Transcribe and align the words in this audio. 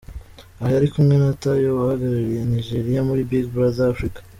Aha 0.59 0.69
yari 0.75 0.87
kumwe 0.93 1.15
na 1.23 1.31
Tayo 1.41 1.67
wahagarariye 1.77 2.41
Nigeria 2.53 3.01
muri 3.07 3.27
Big 3.29 3.45
Brother 3.53 3.87
Africa. 3.93 4.19